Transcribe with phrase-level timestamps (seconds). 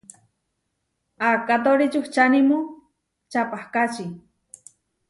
[1.29, 2.57] Akátori čuhčánimu
[3.31, 4.05] čaʼpakáči.